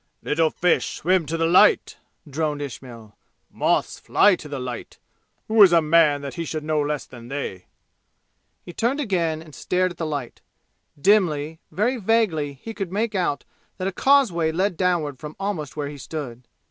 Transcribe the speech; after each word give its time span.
"Little 0.23 0.49
fish 0.49 0.95
swim 0.97 1.27
to 1.27 1.37
the 1.37 1.45
light!" 1.45 1.97
droned 2.27 2.59
Ismail. 2.59 3.15
"Moths 3.51 3.99
fly 3.99 4.35
to 4.37 4.47
the 4.49 4.57
light! 4.57 4.97
Who 5.47 5.61
is 5.61 5.71
a 5.71 5.79
man 5.79 6.23
that 6.23 6.33
he 6.33 6.43
should 6.43 6.63
know 6.63 6.81
less 6.81 7.05
than 7.05 7.27
they?" 7.27 7.67
He 8.65 8.73
turned 8.73 8.99
again 8.99 9.43
and 9.43 9.53
stared 9.53 9.91
at 9.91 9.97
the 9.99 10.07
light. 10.07 10.41
Dimly, 10.99 11.59
very 11.69 11.97
vaguely 11.97 12.59
be 12.65 12.73
could 12.73 12.91
make 12.91 13.13
out 13.13 13.43
that 13.77 13.87
a 13.87 13.91
causeway 13.91 14.51
led 14.51 14.75
downward 14.75 15.19
from 15.19 15.35
almost 15.39 15.77
where 15.77 15.87
he 15.87 15.99
stood. 15.99 16.47